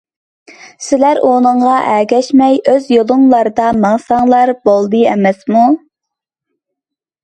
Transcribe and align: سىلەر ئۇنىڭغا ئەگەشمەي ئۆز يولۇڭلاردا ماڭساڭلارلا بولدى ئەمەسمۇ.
سىلەر 0.85 1.21
ئۇنىڭغا 1.27 1.75
ئەگەشمەي 1.91 2.59
ئۆز 2.73 2.89
يولۇڭلاردا 2.97 3.71
ماڭساڭلارلا 3.85 4.61
بولدى 4.67 5.07
ئەمەسمۇ. 5.15 5.71